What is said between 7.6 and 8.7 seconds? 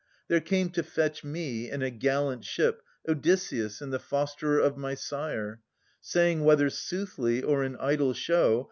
in idle show.